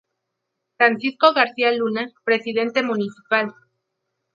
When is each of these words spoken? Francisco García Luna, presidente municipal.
Francisco 0.77 1.31
García 1.31 1.71
Luna, 1.71 2.09
presidente 2.23 2.81
municipal. 2.81 3.53